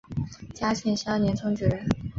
[0.55, 1.85] 嘉庆十二年中举人。